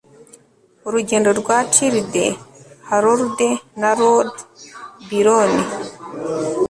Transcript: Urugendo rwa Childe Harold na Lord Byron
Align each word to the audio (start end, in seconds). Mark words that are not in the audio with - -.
Urugendo 0.87 1.29
rwa 1.39 1.57
Childe 1.73 2.25
Harold 2.87 3.37
na 3.79 3.91
Lord 4.01 4.33
Byron 5.07 5.51